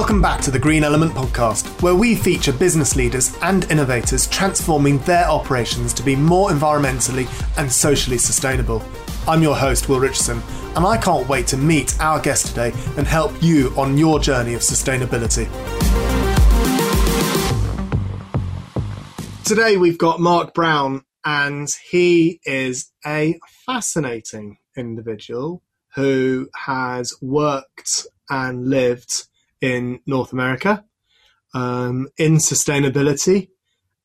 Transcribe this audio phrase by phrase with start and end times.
[0.00, 4.96] Welcome back to the Green Element Podcast, where we feature business leaders and innovators transforming
[5.00, 7.28] their operations to be more environmentally
[7.58, 8.82] and socially sustainable.
[9.28, 10.42] I'm your host, Will Richardson,
[10.74, 14.54] and I can't wait to meet our guest today and help you on your journey
[14.54, 15.44] of sustainability.
[19.44, 25.62] Today we've got Mark Brown, and he is a fascinating individual
[25.94, 29.26] who has worked and lived
[29.60, 30.84] in North America
[31.54, 33.48] um, in sustainability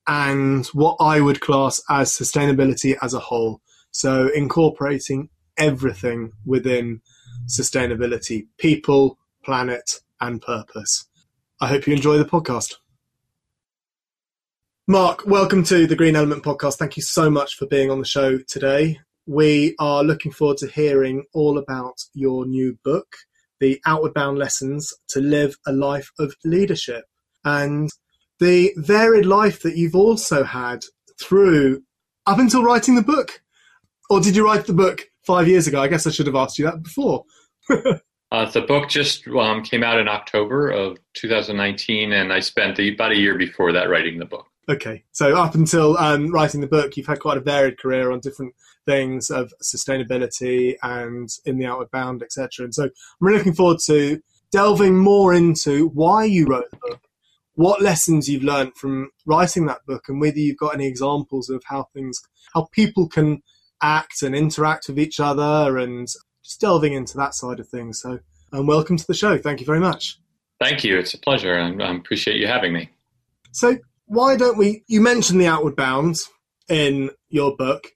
[0.07, 3.61] and what I would class as sustainability as a whole.
[3.91, 7.01] So, incorporating everything within
[7.47, 11.05] sustainability people, planet, and purpose.
[11.61, 12.75] I hope you enjoy the podcast.
[14.87, 16.75] Mark, welcome to the Green Element podcast.
[16.75, 18.99] Thank you so much for being on the show today.
[19.25, 23.15] We are looking forward to hearing all about your new book,
[23.59, 27.05] the Outward Bound Lessons to Live a Life of Leadership,
[27.43, 27.89] and
[28.39, 30.84] the varied life that you've also had
[31.21, 31.84] through
[32.25, 33.41] up until writing the book.
[34.09, 35.81] Or did you write the book five years ago?
[35.81, 37.23] I guess I should have asked you that before.
[37.70, 43.12] uh, the book just um, came out in October of 2019, and I spent about
[43.12, 44.47] a year before that writing the book.
[44.68, 48.20] Okay, so up until um, writing the book, you've had quite a varied career on
[48.20, 52.66] different things of sustainability and in the outward bound, etc.
[52.66, 54.21] And so I'm really looking forward to
[54.52, 57.02] delving more into why you wrote the book,
[57.54, 61.63] what lessons you've learned from writing that book, and whether you've got any examples of
[61.66, 62.20] how things,
[62.55, 63.43] how people can
[63.84, 66.08] act and interact with each other, and
[66.44, 68.02] just delving into that side of things.
[68.02, 68.19] So,
[68.52, 69.38] and welcome to the show.
[69.38, 70.19] Thank you very much.
[70.59, 70.97] Thank you.
[70.97, 71.56] It's a pleasure.
[71.56, 72.90] I, I appreciate you having me.
[73.52, 74.84] So, why don't we?
[74.88, 76.29] You mentioned the outward bounds
[76.69, 77.88] in your book.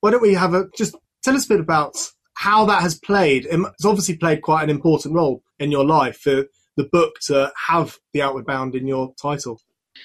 [0.00, 1.96] Why don't we have a just tell us a bit about
[2.34, 3.46] how that has played?
[3.50, 6.44] It's obviously played quite an important role in your life for
[6.76, 9.60] the book to have the outward bound in your title.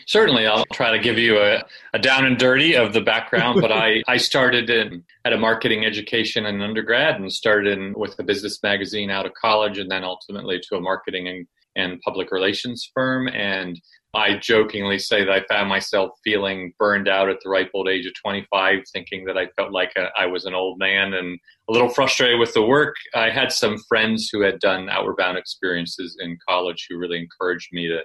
[0.08, 1.64] Certainly, I'll try to give you a,
[1.94, 3.62] a down and dirty of the background.
[3.62, 8.18] but I, I started in, at a marketing education in undergrad and started in, with
[8.20, 12.32] a business magazine out of college and then ultimately to a marketing and, and public
[12.32, 13.28] relations firm.
[13.28, 13.80] And
[14.14, 18.06] I jokingly say that I found myself feeling burned out at the ripe old age
[18.06, 21.40] of 25, thinking that I felt like a, I was an old man and
[21.70, 22.96] a little frustrated with the work.
[23.16, 27.70] I had some friends who had done outward bound experiences in college who really encouraged
[27.72, 28.02] me to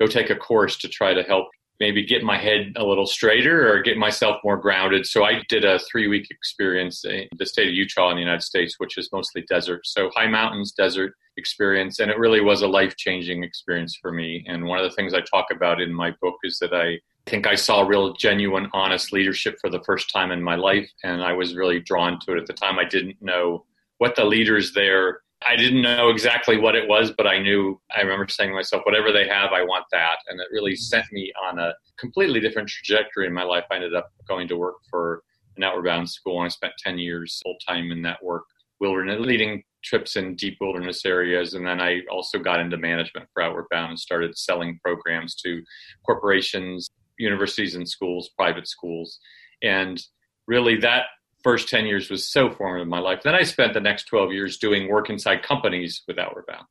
[0.00, 1.48] go take a course to try to help
[1.80, 5.06] maybe get my head a little straighter or get myself more grounded.
[5.06, 8.42] So I did a three week experience in the state of Utah in the United
[8.42, 9.80] States, which is mostly desert.
[9.86, 11.98] So high mountains, desert experience.
[11.98, 14.44] And it really was a life changing experience for me.
[14.46, 17.46] And one of the things I talk about in my book is that I think
[17.46, 20.88] I saw real, genuine, honest leadership for the first time in my life.
[21.02, 22.40] And I was really drawn to it.
[22.40, 23.64] At the time, I didn't know
[23.98, 28.02] what the leaders there I didn't know exactly what it was, but I knew, I
[28.02, 30.16] remember saying to myself, whatever they have, I want that.
[30.28, 30.82] And it really mm-hmm.
[30.82, 33.64] sent me on a completely different trajectory in my life.
[33.70, 35.22] I ended up going to work for
[35.56, 38.44] an outward bound school and I spent 10 years full time in that work,
[38.80, 41.54] wilderness, leading trips in deep wilderness areas.
[41.54, 45.62] And then I also got into management for outward bound and started selling programs to
[46.04, 49.18] corporations, universities and schools, private schools.
[49.62, 50.02] And
[50.46, 51.04] really that
[51.42, 53.22] first 10 years was so formative in my life.
[53.22, 56.66] Then I spent the next 12 years doing work inside companies with Outward Bound.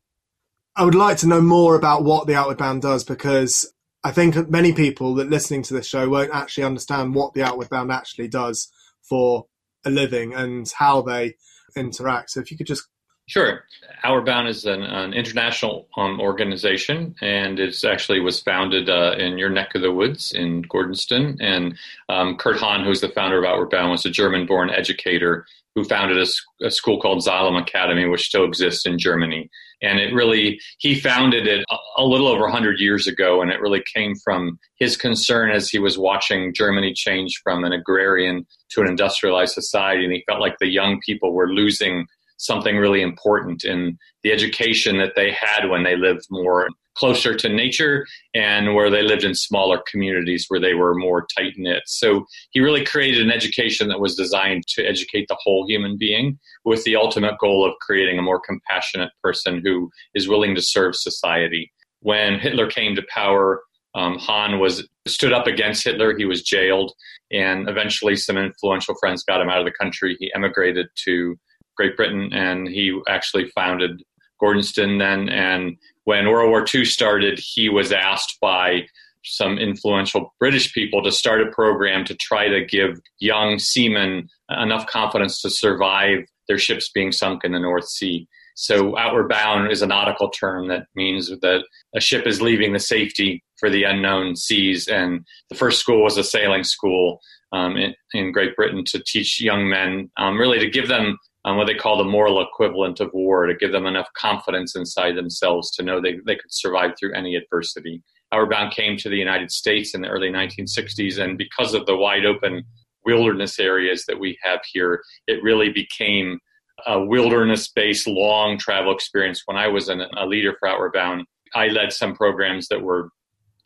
[0.75, 3.71] I would like to know more about what the Outward Bound does because
[4.03, 7.69] I think many people that listening to this show won't actually understand what the Outward
[7.69, 8.71] Bound actually does
[9.01, 9.47] for
[9.83, 11.35] a living and how they
[11.75, 12.31] interact.
[12.31, 12.87] So if you could just
[13.29, 13.63] Sure.
[14.03, 19.37] Outward Bound is an, an international um, organization, and it actually was founded uh, in
[19.37, 21.37] your neck of the woods in Gordonstoun.
[21.39, 21.77] And
[22.09, 25.45] um, Kurt Hahn, who's the founder of Outward Bound, was a German-born educator
[25.75, 29.47] who founded a, a, school called Salem Academy, which still exists in Germany.
[29.83, 33.61] And it really, he founded it a, a little over 100 years ago, and it
[33.61, 38.81] really came from his concern as he was watching Germany change from an agrarian to
[38.81, 40.03] an industrialized society.
[40.03, 42.07] And he felt like the young people were losing
[42.39, 47.47] something really important in the education that they had when they lived more closer to
[47.47, 51.83] nature and where they lived in smaller communities where they were more tight knit.
[51.85, 56.39] So he really created an education that was designed to educate the whole human being
[56.65, 60.95] with the ultimate goal of creating a more compassionate person who is willing to serve
[60.95, 61.71] society.
[62.01, 63.61] When Hitler came to power,
[63.95, 66.15] um, Hahn was stood up against Hitler.
[66.17, 66.93] He was jailed,
[67.31, 70.15] and eventually, some influential friends got him out of the country.
[70.19, 71.35] He emigrated to
[71.79, 74.03] Great Britain, and he actually founded
[74.43, 75.29] Gordonstoun then.
[75.29, 78.81] And when World War II started, he was asked by
[79.23, 84.87] some influential British people to start a program to try to give young seamen enough
[84.87, 88.27] confidence to survive their ships being sunk in the North Sea.
[88.55, 91.63] So outward bound is a nautical term that means that
[91.95, 94.85] a ship is leaving the safety for the unknown seas.
[94.89, 97.21] And the first school was a sailing school
[97.53, 101.17] um, in, in, Great Britain to teach young men, um, really to give them
[101.49, 105.15] um, what they call the moral equivalent of war, to give them enough confidence inside
[105.15, 108.03] themselves to know they, they could survive through any adversity.
[108.31, 112.25] Bound came to the United States in the early 1960s, and because of the wide
[112.25, 112.63] open
[113.05, 116.39] wilderness areas that we have here, it really became
[116.85, 119.43] a wilderness based long travel experience.
[119.45, 121.25] When I was an, a leader for Outward Bound,
[121.55, 123.09] I led some programs that were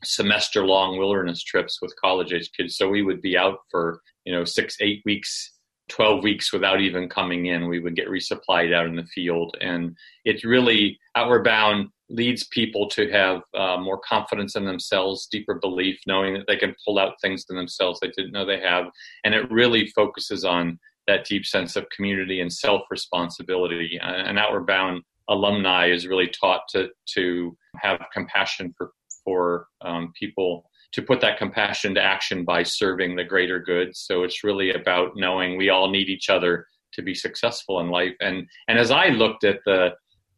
[0.03, 2.77] semester long wilderness trips with college age kids.
[2.77, 5.51] So we would be out for, you know, six, eight weeks,
[5.93, 7.67] 12 weeks without even coming in.
[7.67, 9.55] We would get resupplied out in the field.
[9.61, 9.95] And
[10.25, 15.99] it really, Outward Bound leads people to have uh, more confidence in themselves, deeper belief,
[16.07, 18.85] knowing that they can pull out things in themselves they didn't know they have.
[19.23, 23.99] And it really focuses on that deep sense of community and self responsibility.
[24.01, 28.91] And Outward Bound alumni is really taught to to have compassion for
[29.23, 33.95] for um, people to put that compassion to action by serving the greater good.
[33.95, 38.15] So it's really about knowing we all need each other to be successful in life.
[38.21, 39.91] And and as I looked at the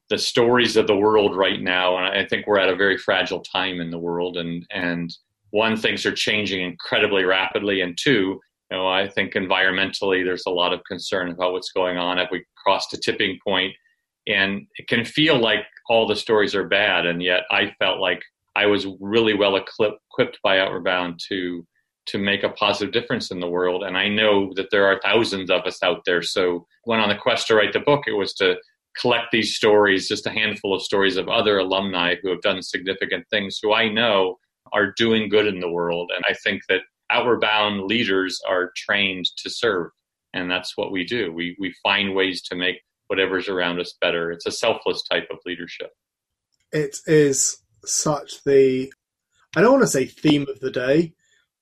[0.10, 3.42] the stories of the world right now, and I think we're at a very fragile
[3.42, 5.14] time in the world, and and
[5.52, 8.40] one things are changing incredibly rapidly, and two,
[8.72, 12.18] you know, I think environmentally there's a lot of concern about what's going on.
[12.18, 13.74] Have we crossed a tipping point?
[14.28, 18.22] And it can feel like all the stories are bad, and yet I felt like
[18.56, 21.66] I was really well equipped by Outward Bound to
[22.08, 23.84] to make a positive difference in the world.
[23.84, 26.22] And I know that there are thousands of us out there.
[26.22, 28.58] So when on the quest to write the book, it was to
[29.00, 33.26] collect these stories, just a handful of stories of other alumni who have done significant
[33.30, 34.38] things, who I know
[34.72, 36.12] are doing good in the world.
[36.16, 39.90] And I think that outward bound leaders are trained to serve.
[40.34, 41.32] And that's what we do.
[41.34, 42.76] We, we find ways to make
[43.08, 44.32] whatever's around us better.
[44.32, 45.92] It's a selfless type of leadership.
[46.72, 47.58] It is
[47.88, 48.92] such the,
[49.56, 51.14] I don't want to say theme of the day,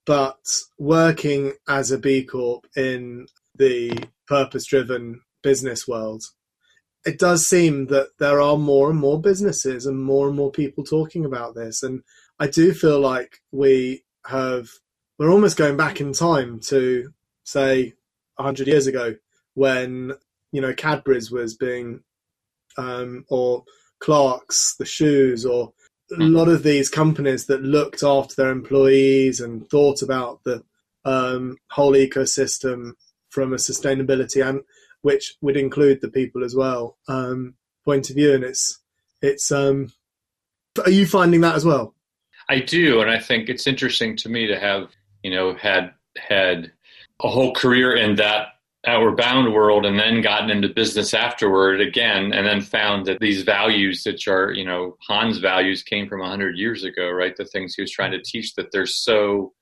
[0.05, 0.39] but
[0.77, 6.23] working as a B Corp in the purpose driven business world,
[7.05, 10.83] it does seem that there are more and more businesses and more and more people
[10.83, 11.83] talking about this.
[11.83, 12.01] And
[12.39, 14.69] I do feel like we have
[15.19, 17.93] we're almost going back in time to say
[18.35, 19.15] 100 years ago
[19.53, 20.13] when
[20.51, 22.01] you know Cadbury's was being
[22.77, 23.63] um, or
[23.99, 25.73] Clark's the shoes or
[26.11, 30.63] a lot of these companies that looked after their employees and thought about the
[31.05, 32.91] um, whole ecosystem
[33.29, 34.61] from a sustainability and
[35.01, 38.33] which would include the people as well um, point of view.
[38.33, 38.79] And it's
[39.21, 39.91] it's um
[40.83, 41.95] are you finding that as well?
[42.49, 43.01] I do.
[43.01, 44.89] And i think it's interesting to me to have
[45.23, 46.71] you know, had had
[47.23, 48.49] a whole career in that
[48.85, 53.43] outward bound world and then gotten into business afterward again and then found that these
[53.43, 57.35] values which are you know Hahn's values came from 100 years ago right?
[57.35, 59.53] The things he was trying to teach that they're so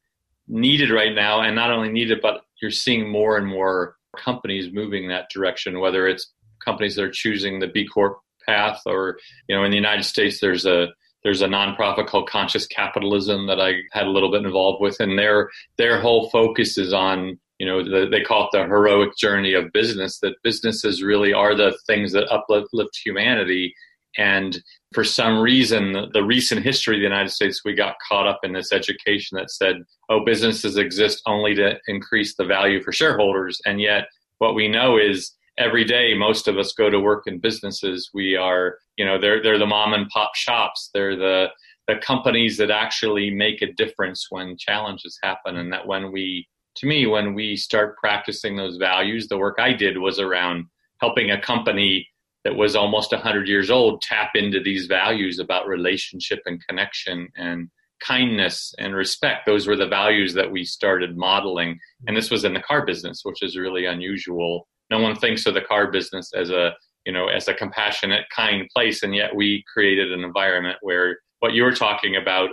[0.47, 5.07] needed right now and not only needed but you're seeing more and more companies moving
[5.07, 6.33] that direction whether it's
[6.63, 10.41] companies that are choosing the b corp path or you know in the united states
[10.41, 10.87] there's a
[11.23, 15.17] there's a nonprofit called Conscious Capitalism that I had a little bit involved with, and
[15.17, 19.53] their their whole focus is on you know the, they call it the heroic journey
[19.53, 20.17] of business.
[20.21, 23.75] That businesses really are the things that uplift humanity.
[24.17, 24.59] And
[24.93, 28.39] for some reason, the, the recent history of the United States, we got caught up
[28.41, 29.75] in this education that said,
[30.09, 34.05] "Oh, businesses exist only to increase the value for shareholders," and yet
[34.39, 38.35] what we know is every day most of us go to work in businesses we
[38.35, 41.47] are you know they're they're the mom and pop shops they're the
[41.87, 46.87] the companies that actually make a difference when challenges happen and that when we to
[46.87, 50.65] me when we start practicing those values the work i did was around
[50.99, 52.07] helping a company
[52.43, 57.69] that was almost 100 years old tap into these values about relationship and connection and
[58.01, 59.45] kindness and respect.
[59.45, 61.79] Those were the values that we started modeling.
[62.07, 64.67] And this was in the car business which is really unusual.
[64.89, 66.73] No one thinks of the car business as a
[67.05, 71.53] you know as a compassionate kind place and yet we created an environment where what
[71.53, 72.49] you were talking about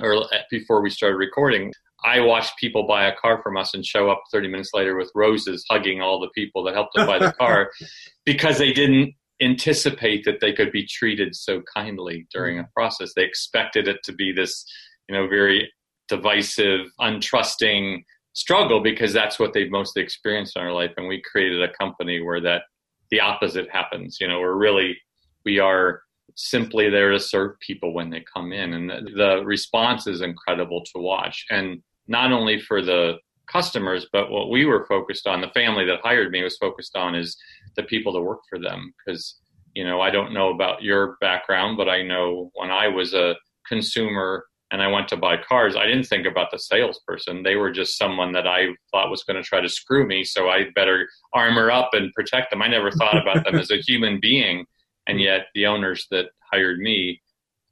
[0.00, 1.72] or before we started recording
[2.04, 5.10] i watched people buy a car from us and show up 30 minutes later with
[5.14, 7.70] roses hugging all the people that helped them buy the car
[8.24, 13.24] because they didn't anticipate that they could be treated so kindly during a process they
[13.24, 14.64] expected it to be this
[15.08, 15.70] you know very
[16.08, 18.02] divisive untrusting
[18.38, 20.92] struggle because that's what they've mostly experienced in our life.
[20.96, 22.62] And we created a company where that
[23.10, 24.18] the opposite happens.
[24.20, 24.96] You know, we're really
[25.44, 26.02] we are
[26.36, 30.82] simply there to serve people when they come in, and the, the response is incredible
[30.94, 31.44] to watch.
[31.50, 36.00] And not only for the customers, but what we were focused on, the family that
[36.02, 37.36] hired me was focused on is
[37.76, 39.38] the people that work for them because
[39.78, 43.36] you know, I don't know about your background, but I know when I was a
[43.66, 47.44] consumer and I went to buy cars, I didn't think about the salesperson.
[47.44, 50.48] They were just someone that I thought was going to try to screw me, so
[50.48, 52.60] I better armor up and protect them.
[52.60, 54.66] I never thought about them as a human being,
[55.06, 57.22] and yet the owners that hired me,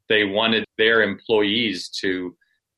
[0.08, 2.36] they wanted their employees to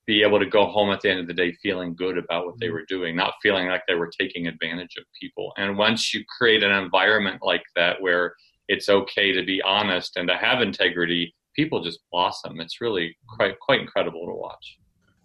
[0.08, 2.58] be able to go home at the end of the day feeling good about what
[2.58, 2.76] they mm-hmm.
[2.76, 5.52] were doing, not feeling like they were taking advantage of people.
[5.58, 8.34] And once you create an environment like that where
[8.68, 12.58] it's okay to be honest and to have integrity, people just blossom.
[12.58, 14.78] It's really quite quite incredible to watch.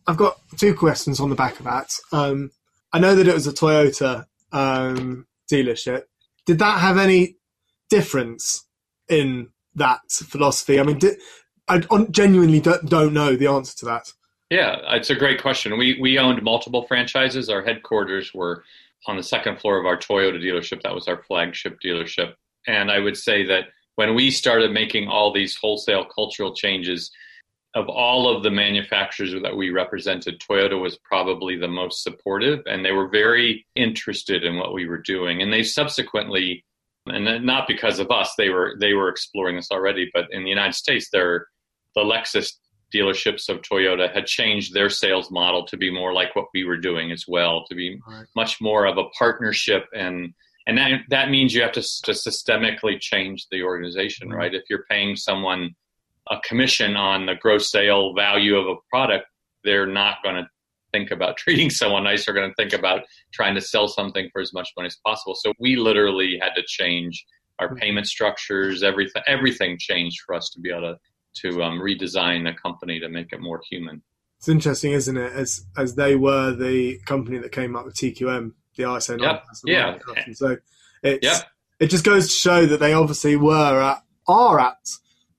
[0.05, 1.89] I've got two questions on the back of that.
[2.11, 2.51] Um,
[2.91, 6.03] I know that it was a Toyota um, dealership.
[6.45, 7.37] Did that have any
[7.89, 8.67] difference
[9.07, 10.77] in that philosophy?
[10.77, 11.17] I mean, did,
[11.69, 14.11] I genuinely don't, don't know the answer to that.
[14.49, 15.77] Yeah, uh, it's a great question.
[15.77, 17.49] We we owned multiple franchises.
[17.49, 18.63] Our headquarters were
[19.07, 20.81] on the second floor of our Toyota dealership.
[20.83, 22.33] That was our flagship dealership.
[22.67, 27.11] And I would say that when we started making all these wholesale cultural changes,
[27.75, 32.85] of all of the manufacturers that we represented, Toyota was probably the most supportive, and
[32.85, 35.41] they were very interested in what we were doing.
[35.41, 36.63] And they subsequently,
[37.07, 40.09] and not because of us, they were they were exploring this already.
[40.13, 41.47] But in the United States, there,
[41.95, 42.53] the Lexus
[42.93, 46.77] dealerships of Toyota had changed their sales model to be more like what we were
[46.77, 48.25] doing as well, to be right.
[48.35, 50.33] much more of a partnership and
[50.65, 54.37] and that that means you have to, to systemically change the organization, mm-hmm.
[54.37, 54.53] right?
[54.53, 55.75] If you're paying someone
[56.29, 59.25] a commission on the gross sale value of a product,
[59.63, 60.47] they're not going to
[60.93, 62.25] think about treating someone nice.
[62.25, 63.01] They're going to think about
[63.33, 65.35] trying to sell something for as much money as possible.
[65.35, 67.25] So we literally had to change
[67.59, 67.77] our mm-hmm.
[67.77, 68.83] payment structures.
[68.83, 70.97] Everything everything changed for us to be able to
[71.35, 74.01] to um, redesign the company to make it more human.
[74.37, 75.31] It's interesting, isn't it?
[75.33, 79.43] As as they were the company that came up with TQM, the ISO yep.
[79.65, 79.97] yeah.
[80.33, 80.57] So
[81.01, 81.47] it's yep.
[81.79, 84.89] it just goes to show that they obviously were at are at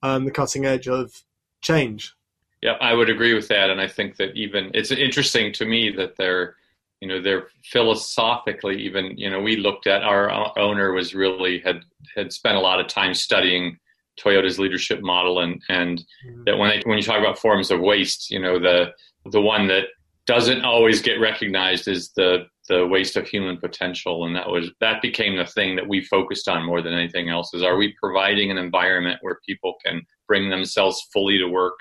[0.01, 1.23] um, the cutting edge of
[1.61, 2.13] change.
[2.61, 5.91] Yeah, I would agree with that, and I think that even it's interesting to me
[5.97, 6.55] that they're
[7.01, 11.81] you know they're philosophically even you know we looked at our owner was really had
[12.15, 13.77] had spent a lot of time studying
[14.19, 16.43] Toyota's leadership model, and and mm-hmm.
[16.45, 18.91] that when they, when you talk about forms of waste, you know the
[19.31, 19.85] the one that
[20.25, 25.01] doesn't always get recognized is the the waste of human potential, and that was that
[25.01, 27.53] became the thing that we focused on more than anything else.
[27.53, 31.75] Is are we providing an environment where people can bring themselves fully to work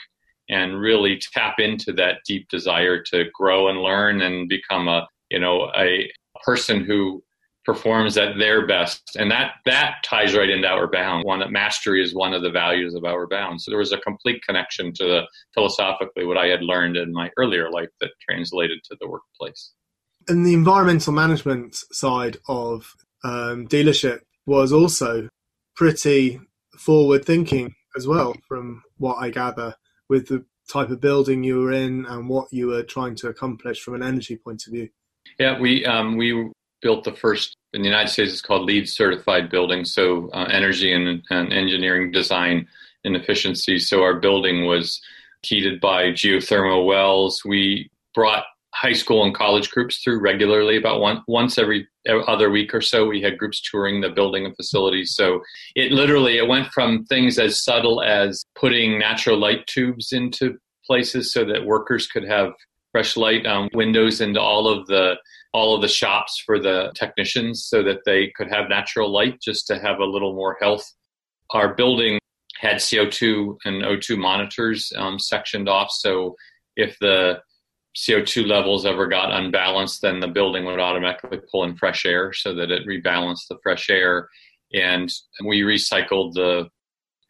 [0.51, 5.39] and really tap into that deep desire to grow and learn and become a you
[5.39, 6.11] know a
[6.45, 7.23] person who
[7.65, 9.17] performs at their best.
[9.19, 11.25] And that that ties right into outward bound.
[11.25, 13.61] One that mastery is one of the values of outward bound.
[13.61, 15.23] So there was a complete connection to the
[15.55, 19.73] philosophically what i had learned in my earlier life that translated to the workplace.
[20.29, 22.95] And the environmental management side of
[23.25, 25.29] um, dealership was also
[25.77, 26.41] pretty
[26.79, 29.75] forward thinking as well from what i gather
[30.09, 33.81] with the type of building you were in and what you were trying to accomplish
[33.81, 34.89] from an energy point of view.
[35.39, 36.51] Yeah we um, we
[36.85, 38.31] built the first in the United States.
[38.31, 42.69] It's called LEED certified building, so uh, energy and, and, engineering design
[43.05, 43.79] and efficiency.
[43.79, 45.01] So our building was
[45.43, 47.43] heated by geothermal wells.
[47.43, 52.75] We brought high school and college groups through regularly, about one, once every other week
[52.75, 53.07] or so.
[53.07, 55.15] We had groups touring the building and facilities.
[55.15, 55.41] So
[55.75, 61.33] it literally it went from things as subtle as putting natural light tubes into places
[61.33, 62.53] so that workers could have
[62.95, 65.17] fresh light um, windows into all of the
[65.53, 69.67] all of the shops for the technicians so that they could have natural light just
[69.67, 70.85] to have a little more health.
[71.51, 72.19] Our building
[72.59, 76.37] had CO2 and O2 monitors um, sectioned off, so
[76.77, 77.41] if the
[77.97, 82.55] CO2 levels ever got unbalanced, then the building would automatically pull in fresh air so
[82.55, 84.29] that it rebalanced the fresh air.
[84.73, 85.13] And
[85.45, 86.69] we recycled the,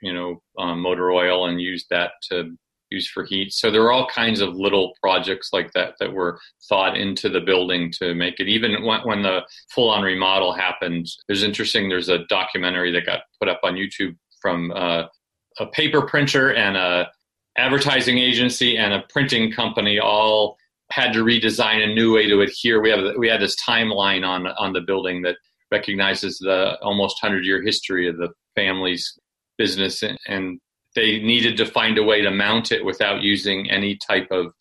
[0.03, 2.57] you know, um, motor oil and used that to
[3.03, 3.53] for heat.
[3.53, 7.41] So there are all kinds of little projects like that that were thought into the
[7.41, 8.49] building to make it.
[8.49, 9.41] Even when, when the
[9.75, 11.89] full on remodel happened, there's interesting.
[11.89, 15.05] There's a documentary that got put up on YouTube from uh,
[15.59, 17.11] a paper printer and a
[17.57, 20.57] advertising agency and a printing company all
[20.91, 22.81] had to redesign a new way to adhere.
[22.81, 25.37] We have we had this timeline on on the building that
[25.71, 29.19] recognizes the almost hundred year history of the family's
[29.59, 30.61] business and
[30.95, 34.53] they needed to find a way to mount it without using any type of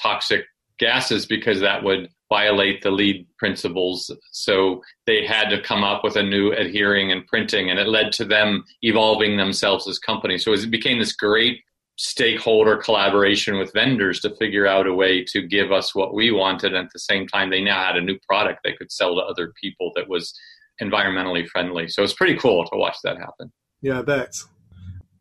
[0.00, 0.44] toxic
[0.78, 4.10] gases because that would violate the LEED principles.
[4.30, 8.12] So they had to come up with a new adhering and printing, and it led
[8.12, 10.44] to them evolving themselves as companies.
[10.44, 11.60] So it became this great
[11.98, 16.72] stakeholder collaboration with vendors to figure out a way to give us what we wanted.
[16.72, 19.20] And at the same time, they now had a new product they could sell to
[19.20, 20.32] other people that was
[20.80, 21.88] environmentally friendly.
[21.88, 23.52] So it's pretty cool to watch that happen.
[23.82, 24.34] Yeah, I bet.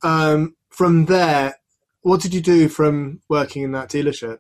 [0.04, 1.56] Um, from there,
[2.04, 4.40] what did you do from working in that dealership?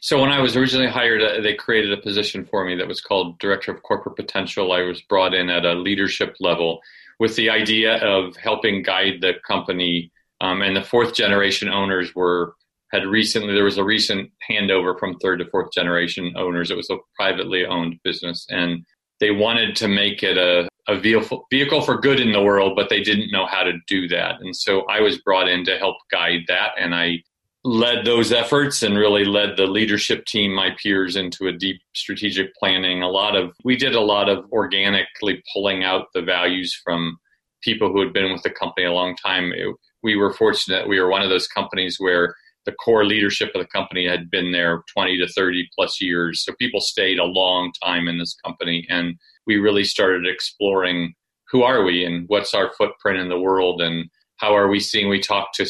[0.00, 3.00] So when I was originally hired, uh, they created a position for me that was
[3.00, 4.70] called Director of Corporate Potential.
[4.70, 6.78] I was brought in at a leadership level
[7.18, 10.12] with the idea of helping guide the company.
[10.40, 12.54] Um, and the fourth generation owners were
[12.92, 16.70] had recently there was a recent handover from third to fourth generation owners.
[16.70, 18.84] It was a privately owned business, and
[19.18, 22.88] they wanted to make it a, a vehicle, vehicle for good in the world, but
[22.88, 24.40] they didn't know how to do that.
[24.40, 27.22] And so I was brought in to help guide that, and I
[27.64, 32.54] led those efforts and really led the leadership team, my peers, into a deep strategic
[32.56, 33.02] planning.
[33.02, 37.18] A lot of we did a lot of organically pulling out the values from
[37.62, 39.52] people who had been with the company a long time.
[39.52, 43.60] It, we were fortunate; we were one of those companies where the core leadership of
[43.60, 46.44] the company had been there 20 to 30 plus years.
[46.44, 48.86] So people stayed a long time in this company.
[48.88, 49.16] And
[49.46, 51.14] we really started exploring
[51.50, 55.08] who are we and what's our footprint in the world and how are we seeing,
[55.08, 55.66] we talked to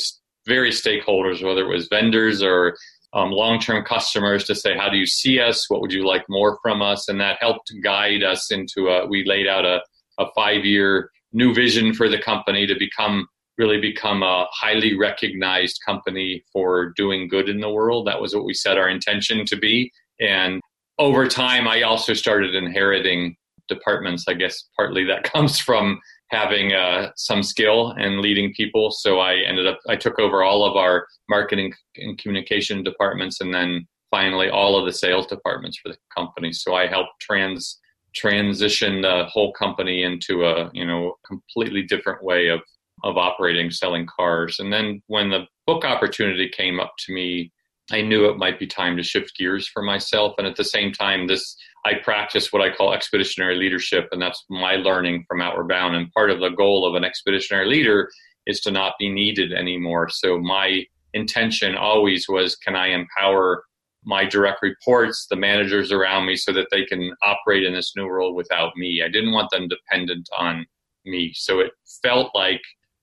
[0.47, 2.77] various stakeholders, whether it was vendors or
[3.15, 5.69] um, long term customers to say, how do you see us?
[5.69, 7.09] What would you like more from us?
[7.09, 9.83] And that helped guide us into a, we laid out a,
[10.19, 13.27] a five year new vision for the company to become
[13.63, 18.07] really become a highly recognized company for doing good in the world.
[18.09, 19.93] That was what we set our intention to be.
[20.21, 20.61] And
[20.99, 23.37] over time, I also started inheriting
[23.69, 24.25] departments.
[24.27, 26.01] I guess partly that comes from
[26.31, 28.91] having uh, some skill and leading people.
[28.91, 33.55] So I ended up, I took over all of our marketing and communication departments and
[33.55, 36.53] then finally all of the sales departments for the company.
[36.53, 37.79] So I helped trans
[38.15, 42.61] transition the whole company into a you know completely different way of
[43.05, 44.59] of operating selling cars.
[44.59, 47.53] And then when the book opportunity came up to me,
[47.91, 50.35] I knew it might be time to shift gears for myself.
[50.39, 54.45] And at the same time, this I practice what I call expeditionary leadership, and that's
[54.49, 55.97] my learning from Outward Bound.
[55.97, 58.09] And part of the goal of an expeditionary leader
[58.47, 60.09] is to not be needed anymore.
[60.09, 63.65] So my intention always was can I empower
[64.05, 68.07] my direct reports, the managers around me, so that they can operate in this new
[68.07, 69.03] world without me.
[69.05, 70.67] I didn't want them dependent on
[71.05, 71.33] me.
[71.35, 71.73] So it
[72.03, 72.63] felt like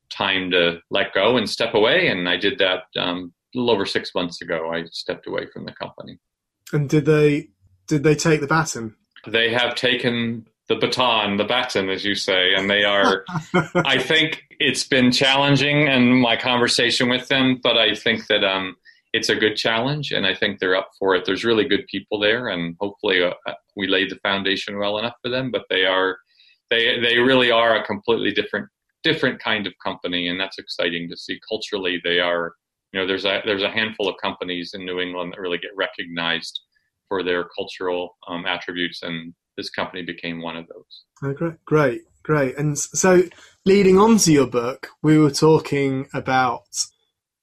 [0.10, 2.08] time to let go and step away.
[2.08, 4.72] And I did that um, a little over six months ago.
[4.72, 6.19] I stepped away from the company.
[6.72, 7.50] And did they
[7.88, 8.95] did they take the baton?
[9.28, 13.26] They have taken the baton, the baton, as you say, and they are.
[13.76, 18.76] I think it's been challenging and my conversation with them, but I think that um,
[19.12, 21.26] it's a good challenge, and I think they're up for it.
[21.26, 23.34] There's really good people there, and hopefully uh,
[23.76, 25.50] we laid the foundation well enough for them.
[25.50, 26.17] But they are,
[26.69, 28.69] they they really are a completely different
[29.04, 31.40] different kind of company, and that's exciting to see.
[31.48, 32.54] Culturally, they are.
[32.92, 35.72] You know, there's a there's a handful of companies in New England that really get
[35.76, 36.60] recognized
[37.08, 41.04] for their cultural um, attributes, and this company became one of those.
[41.24, 42.58] Oh, great, great, great.
[42.58, 43.24] And so,
[43.66, 46.64] leading on to your book, we were talking about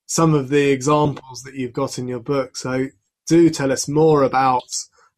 [0.06, 2.56] some of the examples that you've got in your book.
[2.56, 2.88] So,
[3.26, 4.68] do tell us more about,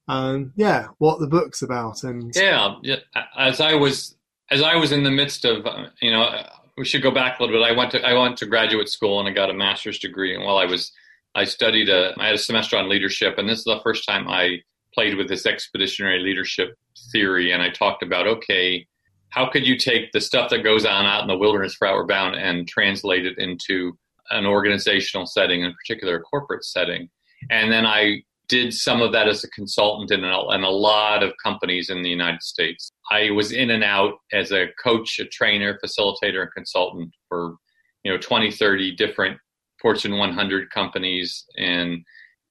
[0.08, 2.02] um, yeah, what the book's about.
[2.04, 2.96] And yeah, yeah,
[3.38, 4.16] as I was
[4.50, 6.28] as I was in the midst of, uh, you know,
[6.76, 7.68] we should go back a little bit.
[7.68, 10.34] I went to I went to graduate school and I got a master's degree.
[10.34, 10.92] And while I was,
[11.34, 14.28] I studied a, I had a semester on leadership, and this is the first time
[14.28, 14.58] I
[14.94, 16.76] played with this expeditionary leadership
[17.12, 17.52] theory.
[17.52, 18.86] And I talked about, okay,
[19.30, 22.08] how could you take the stuff that goes on out in the wilderness for Outward
[22.08, 23.98] Bound and translate it into
[24.30, 27.10] an organizational setting, in particular a corporate setting?
[27.50, 31.22] And then I did some of that as a consultant in a, in a lot
[31.22, 32.90] of companies in the United States.
[33.10, 37.56] I was in and out as a coach, a trainer, facilitator, and consultant for
[38.04, 39.38] you know 20, 30 different
[39.80, 42.04] Fortune 100 companies, and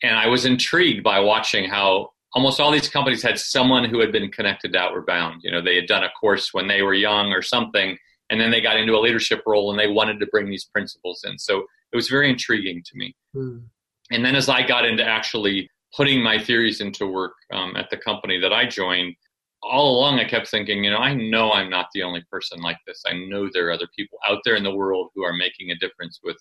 [0.04, 4.12] and I was intrigued by watching how almost all these companies had someone who had
[4.12, 5.42] been connected to Outward Bound.
[5.44, 7.98] You know, they had done a course when they were young or something,
[8.30, 11.24] and then they got into a leadership role and they wanted to bring these principles
[11.26, 11.40] in.
[11.40, 13.16] So it was very intriguing to me.
[13.36, 13.64] Mm.
[14.12, 17.98] And then as I got into actually putting my theories into work um, at the
[17.98, 19.16] company that I joined,
[19.64, 22.78] all along I kept thinking, you know, I know I'm not the only person like
[22.86, 23.02] this.
[23.08, 25.76] I know there are other people out there in the world who are making a
[25.76, 26.38] difference with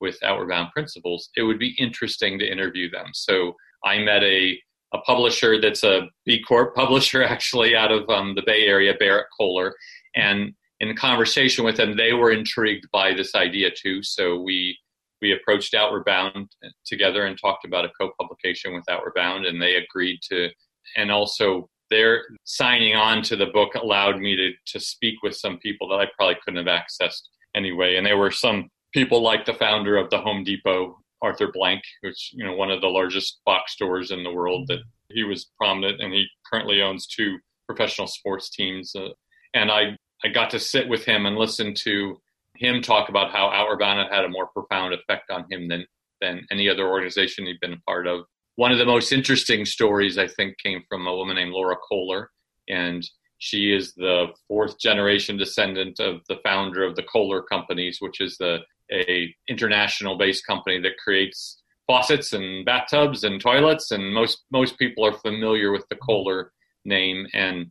[0.00, 1.30] with outward bound principles.
[1.36, 3.06] It would be interesting to interview them.
[3.14, 4.56] So I met a
[4.94, 9.26] a publisher that's a B Corp publisher actually out of um, the Bay Area, Barrett
[9.36, 9.74] Kohler,
[10.14, 14.02] and in conversation with them, they were intrigued by this idea too.
[14.02, 14.78] So we
[15.20, 16.50] we approached Outward Bound
[16.86, 20.50] together and talked about a co-publication with Outward Bound, and they agreed to.
[20.96, 25.58] And also, their signing on to the book allowed me to to speak with some
[25.58, 27.22] people that I probably couldn't have accessed
[27.54, 27.96] anyway.
[27.96, 32.30] And there were some people like the founder of the Home Depot, Arthur Blank, which
[32.32, 34.68] you know one of the largest box stores in the world.
[34.68, 38.94] That he was prominent, and he currently owns two professional sports teams.
[38.94, 39.08] Uh,
[39.54, 42.20] and I I got to sit with him and listen to
[42.58, 45.86] him talk about how Outward Bound had had a more profound effect on him than
[46.20, 48.24] than any other organization he'd been a part of.
[48.56, 52.30] One of the most interesting stories I think came from a woman named Laura Kohler,
[52.68, 58.20] and she is the fourth generation descendant of the founder of the Kohler Companies, which
[58.20, 58.58] is the
[58.90, 65.04] a international based company that creates faucets and bathtubs and toilets, and most most people
[65.06, 66.52] are familiar with the Kohler
[66.84, 67.26] name.
[67.32, 67.70] And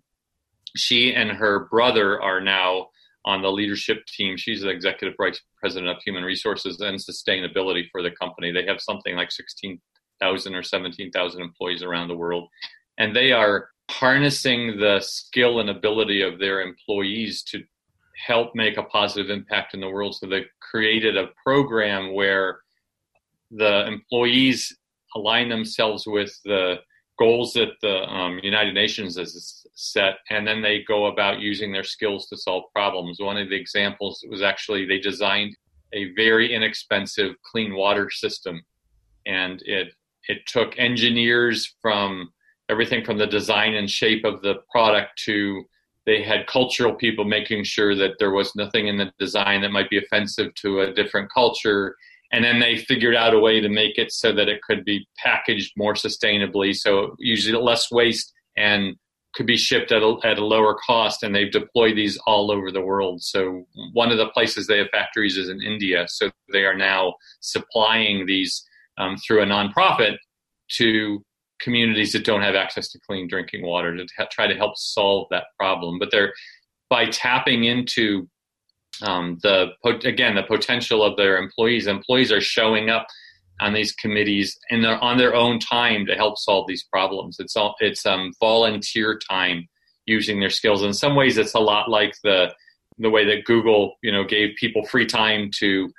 [0.75, 2.87] she and her brother are now
[3.31, 4.37] on the leadership team.
[4.37, 8.49] She's the executive vice president of human resources and sustainability for the company.
[8.51, 9.73] They have something like sixteen
[10.21, 12.45] thousand or seventeen thousand employees around the world,
[12.97, 17.57] and they are harnessing the skill and ability of their employees to
[18.29, 20.15] help make a positive impact in the world.
[20.15, 22.49] So they created a program where
[23.51, 24.75] the employees
[25.15, 26.75] align themselves with the
[27.17, 31.83] goals that the um, United Nations has set, and then they go about using their
[31.83, 33.19] skills to solve problems.
[33.19, 35.55] One of the examples was actually they designed
[35.93, 38.61] a very inexpensive clean water system,
[39.25, 39.93] and it
[40.27, 42.31] it took engineers from
[42.69, 45.63] everything from the design and shape of the product to
[46.05, 49.89] they had cultural people making sure that there was nothing in the design that might
[49.89, 51.95] be offensive to a different culture
[52.31, 55.07] and then they figured out a way to make it so that it could be
[55.17, 58.95] packaged more sustainably so usually less waste and
[59.33, 62.71] could be shipped at a, at a lower cost and they've deployed these all over
[62.71, 63.21] the world.
[63.21, 67.13] So one of the places they have factories is in india so they are now
[67.41, 68.65] supplying these
[68.97, 70.17] um, through a nonprofit
[70.69, 71.23] to
[71.59, 75.27] communities that don't have access to clean drinking water to ha- try to help solve
[75.31, 75.99] that problem.
[75.99, 76.33] But they're
[76.89, 78.29] by tapping into
[79.01, 81.87] um, the again the potential of their employees.
[81.87, 83.07] Employees are showing up
[83.59, 87.37] on these committees and they're on their own time to help solve these problems.
[87.39, 89.67] It's all it's um, volunteer time
[90.05, 90.83] using their skills.
[90.83, 92.53] In some ways, it's a lot like the
[92.99, 95.91] the way that Google you know gave people free time to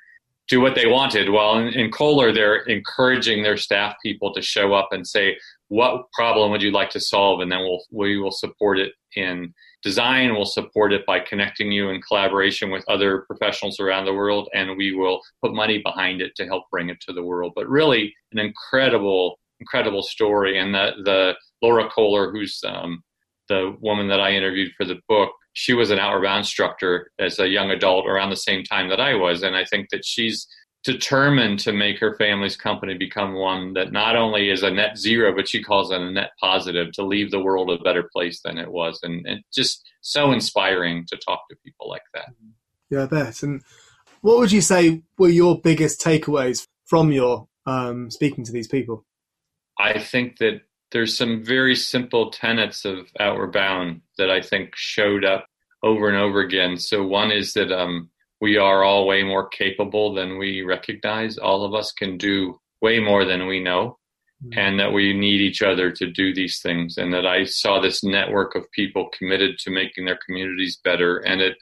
[0.49, 1.29] do what they wanted.
[1.29, 5.37] Well, in, in Kohler, they're encouraging their staff people to show up and say,
[5.69, 9.55] "What problem would you like to solve?" And then we'll we will support it in
[9.83, 10.35] design.
[10.35, 14.77] We'll support it by connecting you in collaboration with other professionals around the world, and
[14.77, 17.53] we will put money behind it to help bring it to the world.
[17.55, 20.59] But really, an incredible, incredible story.
[20.59, 23.03] And the, the Laura Kohler, who's um,
[23.49, 27.39] the woman that I interviewed for the book, she was an Outward Bound instructor as
[27.39, 29.43] a young adult around the same time that I was.
[29.43, 30.47] And I think that she's
[30.89, 35.35] determined to make her family's company become one that not only is a net zero,
[35.37, 38.57] but she calls it a net positive to leave the world a better place than
[38.57, 38.99] it was.
[39.03, 42.31] And, and just so inspiring to talk to people like that.
[42.89, 43.43] Yeah, I bet.
[43.43, 43.63] And
[44.23, 49.05] what would you say were your biggest takeaways from your um, speaking to these people?
[49.79, 55.23] I think that there's some very simple tenets of Outward Bound that I think showed
[55.23, 55.47] up
[55.83, 56.79] over and over again.
[56.79, 58.09] So one is that um,
[58.41, 61.39] we are all way more capable than we recognize.
[61.39, 63.99] All of us can do way more than we know,
[64.45, 64.59] mm-hmm.
[64.59, 66.99] and that we need each other to do these things.
[66.99, 71.19] And that I saw this network of people committed to making their communities better.
[71.19, 71.57] And it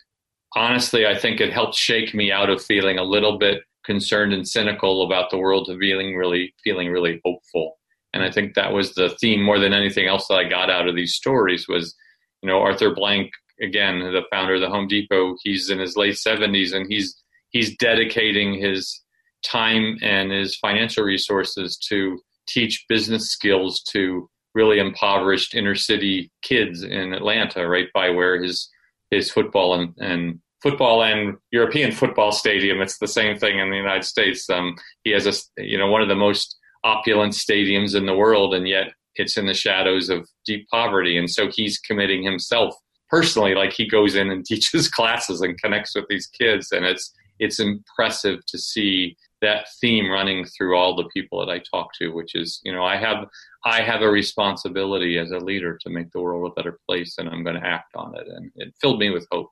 [0.55, 4.47] honestly, I think it helped shake me out of feeling a little bit concerned and
[4.47, 7.79] cynical about the world to feeling really, feeling really hopeful.
[8.13, 10.89] And I think that was the theme more than anything else that I got out
[10.89, 11.95] of these stories was,
[12.43, 16.15] you know, Arthur Blank again, the founder of the Home Depot, he's in his late
[16.15, 19.03] 70s and he's he's dedicating his
[19.45, 26.83] time and his financial resources to teach business skills to really impoverished inner city kids
[26.83, 28.69] in Atlanta, right by where his
[29.11, 32.81] his football and, and football and European football stadium.
[32.81, 34.49] It's the same thing in the United States.
[34.51, 38.55] Um, he has a you know one of the most opulent stadiums in the world,
[38.55, 41.17] and yet it's in the shadows of deep poverty.
[41.19, 42.75] And so he's committing himself
[43.09, 47.13] personally like he goes in and teaches classes and connects with these kids and it's
[47.39, 52.09] it's impressive to see that theme running through all the people that I talk to
[52.09, 53.27] which is you know I have
[53.65, 57.29] I have a responsibility as a leader to make the world a better place and
[57.29, 59.51] I'm going to act on it and it filled me with hope.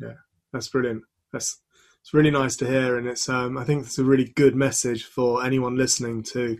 [0.00, 0.12] Yeah
[0.56, 1.02] that's brilliant.
[1.32, 1.60] That's
[2.00, 5.04] it's really nice to hear and it's um, I think it's a really good message
[5.04, 6.58] for anyone listening to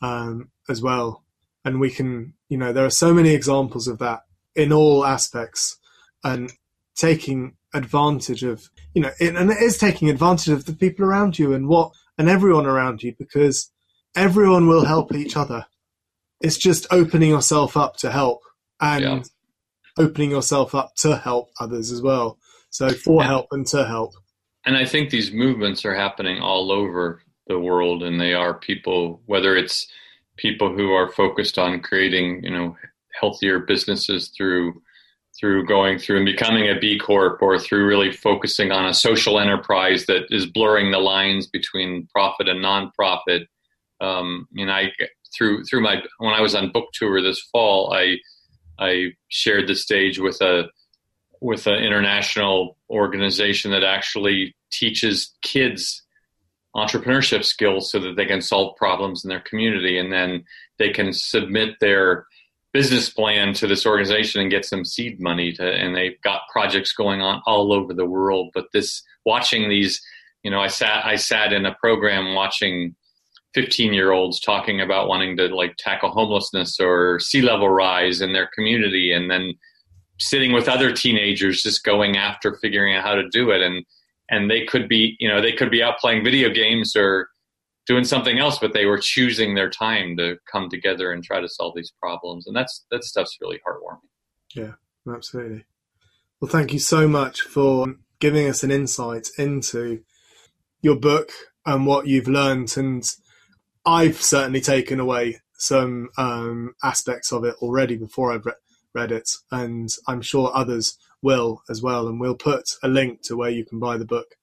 [0.00, 1.24] um, as well.
[1.64, 4.22] And we can you know there are so many examples of that
[4.58, 5.78] in all aspects
[6.24, 6.52] and
[6.96, 11.38] taking advantage of you know it, and it is taking advantage of the people around
[11.38, 13.70] you and what and everyone around you because
[14.16, 15.64] everyone will help each other.
[16.40, 18.40] It's just opening yourself up to help
[18.80, 19.22] and yeah.
[19.96, 22.38] opening yourself up to help others as well.
[22.70, 24.12] So for help and to help.
[24.66, 29.22] And i think these movements are happening all over the world and they are people
[29.24, 29.88] whether it's
[30.36, 32.76] people who are focused on creating you know
[33.12, 34.80] healthier businesses through
[35.38, 39.38] through going through and becoming a B Corp or through really focusing on a social
[39.38, 43.46] enterprise that is blurring the lines between profit and nonprofit.
[44.00, 44.92] Um, and I
[45.36, 48.16] through through my when I was on book tour this fall, I
[48.78, 50.68] I shared the stage with a
[51.40, 56.02] with an international organization that actually teaches kids
[56.76, 60.44] entrepreneurship skills so that they can solve problems in their community and then
[60.78, 62.26] they can submit their
[62.72, 66.92] business plan to this organization and get some seed money to and they've got projects
[66.92, 68.50] going on all over the world.
[68.54, 70.00] But this watching these
[70.42, 72.94] you know i sat i sat in a program watching
[73.54, 78.32] 15 year olds talking about wanting to like tackle homelessness or sea level rise in
[78.32, 79.54] their community and then
[80.18, 83.62] sitting with other teenagers just going after figuring out how to do it.
[83.62, 83.84] And
[84.30, 87.28] and they could be you know they could be out playing video games or
[87.88, 91.48] doing something else, but they were choosing their time to come together and try to
[91.48, 92.46] solve these problems.
[92.46, 94.00] And that's that stuff's really heartwarming.
[94.54, 95.64] Yeah, absolutely.
[96.40, 100.02] Well, thank you so much for giving us an insight into
[100.82, 101.30] your book
[101.66, 102.76] and what you've learned.
[102.76, 103.04] And
[103.84, 108.52] I've certainly taken away some um, aspects of it already before I've re-
[108.94, 112.06] read it, and I'm sure others will as well.
[112.06, 114.36] And we'll put a link to where you can buy the book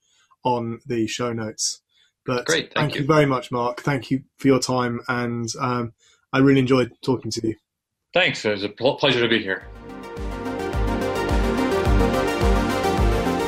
[0.44, 1.82] on the show notes.
[2.26, 3.02] But Great, thank, thank you.
[3.02, 3.08] you.
[3.08, 3.82] very much, Mark.
[3.82, 5.94] Thank you for your time, and um,
[6.34, 7.56] I really enjoyed talking to you.
[8.14, 8.44] Thanks.
[8.46, 9.68] It was a pleasure to be here.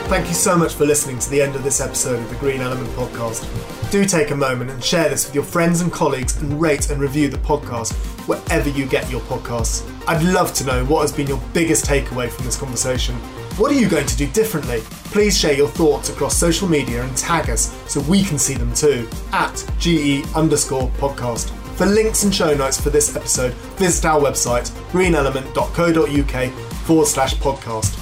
[0.07, 2.61] Thank you so much for listening to the end of this episode of the Green
[2.61, 3.91] Element Podcast.
[3.91, 7.01] Do take a moment and share this with your friends and colleagues and rate and
[7.01, 7.93] review the podcast
[8.25, 9.85] wherever you get your podcasts.
[10.07, 13.17] I'd love to know what has been your biggest takeaway from this conversation
[13.57, 14.81] what are you going to do differently?
[15.11, 18.71] Please share your thoughts across social media and tag us so we can see them
[18.73, 21.49] too at GE underscore podcast.
[21.75, 26.51] For links and show notes for this episode, visit our website greenelement.co.uk
[26.85, 27.95] forward slash podcast.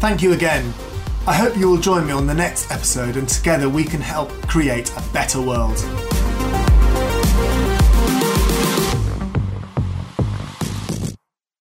[0.00, 0.72] Thank you again.
[1.26, 4.30] I hope you will join me on the next episode and together we can help
[4.48, 5.78] create a better world.